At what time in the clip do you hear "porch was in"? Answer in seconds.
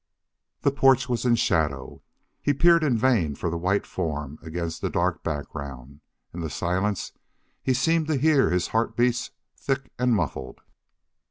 0.71-1.35